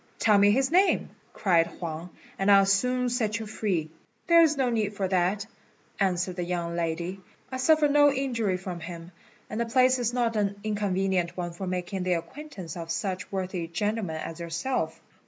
[0.17, 2.09] "Tell me his name," cried Huang,
[2.39, 3.91] "and I'll soon set you free."
[4.25, 5.45] "There is no need for that,"
[5.99, 7.19] answered the young lady;
[7.51, 9.11] "I suffer no injury from him,
[9.47, 13.67] and the place is not an inconvenient one for making the acquaintance of such worthy
[13.67, 14.99] gentlemen as yourself."